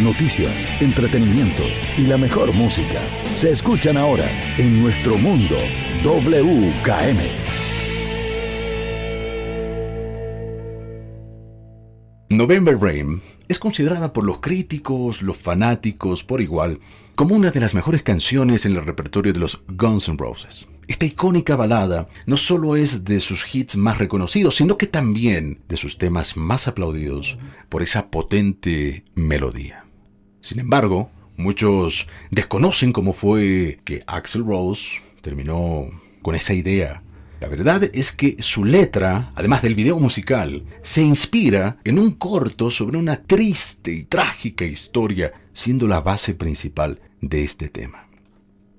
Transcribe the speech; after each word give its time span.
noticias, 0.00 0.52
entretenimiento 0.80 1.62
y 1.96 2.02
la 2.02 2.18
mejor 2.18 2.52
música 2.52 3.00
se 3.34 3.50
escuchan 3.50 3.96
ahora 3.96 4.26
en 4.58 4.82
nuestro 4.82 5.16
mundo 5.18 5.56
WKM. 6.04 7.18
November 12.28 12.76
Rain 12.78 13.22
es 13.48 13.58
considerada 13.58 14.12
por 14.12 14.24
los 14.24 14.40
críticos, 14.40 15.22
los 15.22 15.36
fanáticos 15.36 16.22
por 16.24 16.42
igual, 16.42 16.80
como 17.14 17.34
una 17.34 17.50
de 17.50 17.60
las 17.60 17.74
mejores 17.74 18.02
canciones 18.02 18.66
en 18.66 18.72
el 18.72 18.84
repertorio 18.84 19.32
de 19.32 19.38
los 19.38 19.62
Guns 19.68 20.08
N' 20.08 20.18
Roses. 20.18 20.66
Esta 20.88 21.06
icónica 21.06 21.56
balada 21.56 22.08
no 22.26 22.36
solo 22.36 22.76
es 22.76 23.04
de 23.04 23.20
sus 23.20 23.52
hits 23.52 23.76
más 23.76 23.98
reconocidos, 23.98 24.56
sino 24.56 24.76
que 24.76 24.86
también 24.86 25.60
de 25.68 25.76
sus 25.76 25.96
temas 25.98 26.36
más 26.36 26.68
aplaudidos 26.68 27.38
por 27.68 27.82
esa 27.82 28.08
potente 28.10 29.04
melodía. 29.14 29.85
Sin 30.46 30.60
embargo, 30.60 31.10
muchos 31.36 32.06
desconocen 32.30 32.92
cómo 32.92 33.12
fue 33.12 33.80
que 33.82 34.04
Axel 34.06 34.46
Rose 34.46 34.90
terminó 35.20 35.90
con 36.22 36.36
esa 36.36 36.54
idea. 36.54 37.02
La 37.40 37.48
verdad 37.48 37.90
es 37.92 38.12
que 38.12 38.36
su 38.38 38.62
letra, 38.62 39.32
además 39.34 39.62
del 39.62 39.74
video 39.74 39.98
musical, 39.98 40.62
se 40.82 41.02
inspira 41.02 41.78
en 41.82 41.98
un 41.98 42.12
corto 42.12 42.70
sobre 42.70 42.96
una 42.96 43.16
triste 43.16 43.90
y 43.90 44.04
trágica 44.04 44.64
historia, 44.64 45.32
siendo 45.52 45.88
la 45.88 46.00
base 46.00 46.32
principal 46.34 47.00
de 47.20 47.42
este 47.42 47.68
tema. 47.68 48.06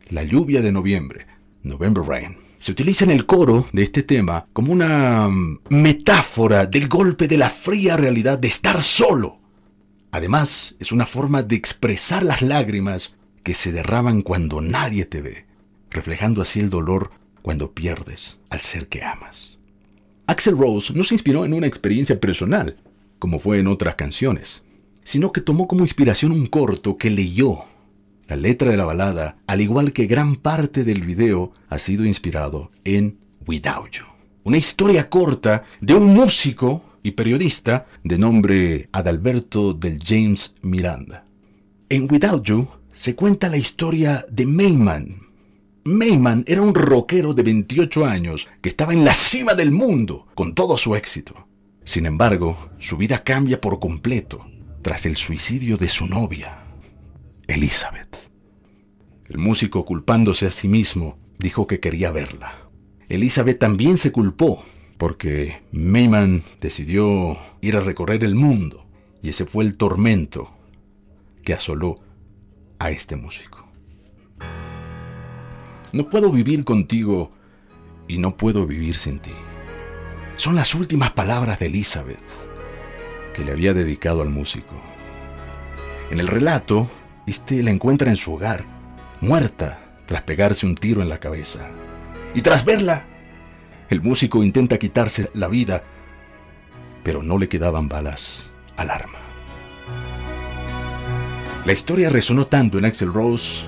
La 0.09 0.23
lluvia 0.23 0.61
de 0.61 0.71
noviembre, 0.71 1.27
November 1.63 2.01
Rain. 2.01 2.37
Se 2.59 2.71
utiliza 2.71 3.03
en 3.03 3.11
el 3.11 3.25
coro 3.25 3.67
de 3.73 3.83
este 3.83 4.03
tema 4.03 4.47
como 4.53 4.71
una 4.71 5.27
mm, 5.27 5.59
metáfora 5.71 6.65
del 6.65 6.87
golpe 6.87 7.27
de 7.27 7.37
la 7.37 7.49
fría 7.49 7.97
realidad 7.97 8.39
de 8.39 8.47
estar 8.47 8.81
solo. 8.81 9.46
Además, 10.11 10.75
es 10.79 10.91
una 10.91 11.05
forma 11.05 11.43
de 11.43 11.55
expresar 11.55 12.23
las 12.23 12.41
lágrimas 12.41 13.15
que 13.43 13.53
se 13.53 13.71
derraman 13.71 14.21
cuando 14.21 14.61
nadie 14.61 15.05
te 15.05 15.21
ve, 15.21 15.45
reflejando 15.89 16.41
así 16.41 16.59
el 16.59 16.69
dolor 16.69 17.11
cuando 17.41 17.71
pierdes 17.71 18.39
al 18.49 18.61
ser 18.61 18.87
que 18.87 19.03
amas. 19.03 19.57
Axel 20.25 20.57
Rose 20.57 20.93
no 20.93 21.03
se 21.03 21.15
inspiró 21.15 21.45
en 21.45 21.53
una 21.53 21.67
experiencia 21.67 22.19
personal, 22.19 22.77
como 23.19 23.39
fue 23.39 23.59
en 23.59 23.67
otras 23.67 23.95
canciones, 23.95 24.63
sino 25.03 25.31
que 25.31 25.41
tomó 25.41 25.67
como 25.67 25.83
inspiración 25.83 26.31
un 26.31 26.47
corto 26.47 26.97
que 26.97 27.09
leyó 27.09 27.63
la 28.27 28.35
letra 28.35 28.71
de 28.71 28.77
la 28.77 28.85
balada, 28.85 29.37
al 29.47 29.61
igual 29.61 29.93
que 29.93 30.05
gran 30.05 30.35
parte 30.35 30.83
del 30.83 31.01
video, 31.01 31.53
ha 31.69 31.79
sido 31.79 32.05
inspirado 32.05 32.71
en 32.83 33.17
Without 33.45 33.91
You. 33.91 34.16
Una 34.47 34.55
historia 34.55 35.09
corta 35.09 35.65
de 35.81 35.93
un 35.93 36.05
músico 36.05 36.81
y 37.03 37.11
periodista 37.11 37.85
de 38.01 38.17
nombre 38.17 38.87
Adalberto 38.93 39.73
del 39.73 39.99
James 40.01 40.55
Miranda. 40.61 41.25
En 41.89 42.07
Without 42.09 42.45
You 42.45 42.65
se 42.93 43.13
cuenta 43.13 43.49
la 43.49 43.57
historia 43.57 44.25
de 44.31 44.45
Mayman. 44.45 45.19
Mayman 45.83 46.45
era 46.47 46.61
un 46.61 46.73
rockero 46.73 47.33
de 47.33 47.43
28 47.43 48.05
años 48.05 48.47
que 48.61 48.69
estaba 48.69 48.93
en 48.93 49.03
la 49.03 49.13
cima 49.13 49.53
del 49.53 49.71
mundo 49.71 50.27
con 50.33 50.55
todo 50.55 50.77
su 50.77 50.95
éxito. 50.95 51.49
Sin 51.83 52.05
embargo, 52.05 52.69
su 52.79 52.95
vida 52.95 53.25
cambia 53.25 53.59
por 53.59 53.81
completo 53.81 54.47
tras 54.81 55.05
el 55.05 55.17
suicidio 55.17 55.75
de 55.75 55.89
su 55.89 56.07
novia, 56.07 56.63
Elizabeth. 57.47 58.15
El 59.27 59.39
músico, 59.39 59.83
culpándose 59.83 60.47
a 60.47 60.51
sí 60.51 60.69
mismo, 60.69 61.17
dijo 61.37 61.67
que 61.67 61.81
quería 61.81 62.11
verla. 62.11 62.66
Elizabeth 63.09 63.59
también 63.59 63.97
se 63.97 64.11
culpó 64.11 64.63
porque 64.97 65.61
Mayman 65.71 66.43
decidió 66.59 67.37
ir 67.61 67.77
a 67.77 67.81
recorrer 67.81 68.23
el 68.23 68.35
mundo 68.35 68.85
y 69.21 69.29
ese 69.29 69.45
fue 69.45 69.63
el 69.63 69.77
tormento 69.77 70.51
que 71.43 71.53
asoló 71.53 71.99
a 72.79 72.91
este 72.91 73.15
músico. 73.15 73.65
No 75.93 76.09
puedo 76.09 76.31
vivir 76.31 76.65
contigo 76.65 77.31
y 78.07 78.17
no 78.17 78.35
puedo 78.35 78.67
vivir 78.67 78.95
sin 78.95 79.19
ti. 79.19 79.31
Son 80.35 80.55
las 80.55 80.75
últimas 80.75 81.11
palabras 81.11 81.59
de 81.59 81.67
Elizabeth 81.67 82.19
que 83.33 83.45
le 83.45 83.53
había 83.53 83.73
dedicado 83.73 84.21
al 84.21 84.29
músico. 84.29 84.75
En 86.11 86.19
el 86.19 86.27
relato, 86.27 86.89
este 87.25 87.63
la 87.63 87.71
encuentra 87.71 88.09
en 88.09 88.17
su 88.17 88.33
hogar, 88.33 88.65
muerta 89.21 89.95
tras 90.05 90.23
pegarse 90.23 90.65
un 90.65 90.75
tiro 90.75 91.01
en 91.01 91.09
la 91.09 91.19
cabeza. 91.19 91.69
Y 92.33 92.41
tras 92.41 92.65
verla, 92.65 93.05
el 93.89 94.01
músico 94.01 94.43
intenta 94.43 94.77
quitarse 94.77 95.29
la 95.33 95.47
vida, 95.47 95.83
pero 97.03 97.23
no 97.23 97.37
le 97.37 97.47
quedaban 97.47 97.87
balas 97.87 98.51
al 98.75 98.89
arma. 98.89 99.19
La 101.65 101.73
historia 101.73 102.09
resonó 102.09 102.45
tanto 102.45 102.77
en 102.77 102.85
Axel 102.85 103.11
Rose 103.11 103.65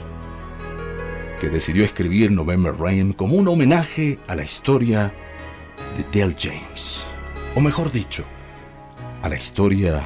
que 1.39 1.49
decidió 1.49 1.85
escribir 1.85 2.31
November 2.31 2.75
Rain 2.77 3.13
como 3.13 3.35
un 3.35 3.47
homenaje 3.47 4.19
a 4.27 4.35
la 4.35 4.43
historia 4.43 5.13
de 5.95 6.19
Dale 6.19 6.35
James, 6.37 7.03
o 7.55 7.61
mejor 7.61 7.91
dicho, 7.91 8.25
a 9.21 9.29
la 9.29 9.37
historia 9.37 10.05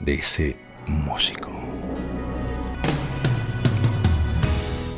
de 0.00 0.14
ese 0.14 0.56
músico. 0.86 1.61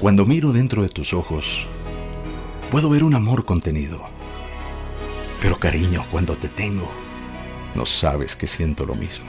Cuando 0.05 0.27
miro 0.27 0.53
dentro 0.53 0.83
de 0.83 0.91
tus 0.91 1.15
ojos, 1.15 1.65
puedo 2.71 2.91
ver 2.91 3.05
un 3.05 3.15
amor 3.15 3.47
contenido. 3.47 4.03
Pero 5.41 5.59
cariño, 5.59 6.05
cuando 6.11 6.37
te 6.37 6.49
tengo, 6.49 6.91
no 7.75 7.87
sabes 7.87 8.37
que 8.37 8.47
siento 8.47 8.85
lo 8.85 8.95
mismo. 8.95 9.25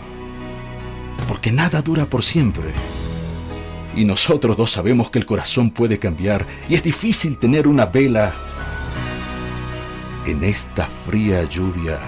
Porque 1.30 1.54
nada 1.54 1.82
dura 1.82 2.08
por 2.08 2.26
siempre. 2.26 2.74
Y 3.96 4.04
nosotros 4.04 4.58
dos 4.58 4.72
sabemos 4.72 5.10
que 5.10 5.20
el 5.20 5.26
corazón 5.26 5.70
puede 5.70 5.98
cambiar 5.98 6.46
y 6.68 6.76
es 6.76 6.84
difícil 6.84 7.38
tener 7.38 7.70
una 7.70 7.86
vela 7.86 8.36
en 10.26 10.44
esta 10.44 10.88
fría 10.88 11.46
lluvia 11.46 12.00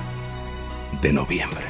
de 1.02 1.14
noviembre. 1.14 1.64